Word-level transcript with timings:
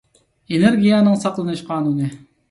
ئېنېرگىيەنىڭ 0.53 1.19
ساقلىنىش 1.25 1.61
قانۇنى 1.67 2.09